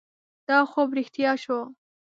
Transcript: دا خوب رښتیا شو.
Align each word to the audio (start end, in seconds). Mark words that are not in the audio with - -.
دا 0.47 0.57
خوب 0.71 0.89
رښتیا 0.97 1.31
شو. 1.43 1.59